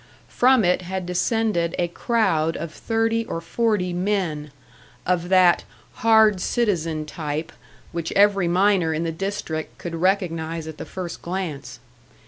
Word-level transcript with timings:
From 0.29 0.65
it 0.65 0.81
had 0.81 1.05
descended 1.05 1.75
a 1.77 1.87
crowd 1.87 2.57
of 2.57 2.73
thirty 2.73 3.23
or 3.25 3.39
forty 3.39 3.93
men, 3.93 4.49
of 5.05 5.29
that 5.29 5.63
"hard 6.01 6.41
citizen" 6.41 7.05
type 7.05 7.51
which 7.91 8.11
every 8.13 8.47
miner 8.47 8.95
in 8.95 9.03
the 9.03 9.11
district 9.11 9.77
could 9.77 9.93
recognise 9.93 10.65
at 10.67 10.79
the 10.79 10.85
first 10.85 11.21
glance. 11.21 11.79